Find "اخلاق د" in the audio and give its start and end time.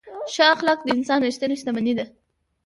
0.55-0.87